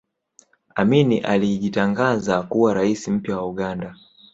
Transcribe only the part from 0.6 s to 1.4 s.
amini